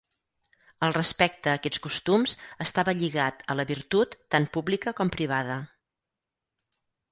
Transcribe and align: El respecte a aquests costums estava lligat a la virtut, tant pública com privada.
El 0.85 0.93
respecte 0.95 1.51
a 1.51 1.59
aquests 1.59 1.81
costums 1.83 2.33
estava 2.65 2.95
lligat 3.03 3.45
a 3.53 3.57
la 3.61 3.67
virtut, 3.73 4.19
tant 4.37 4.51
pública 4.59 4.97
com 5.03 5.15
privada. 5.19 5.63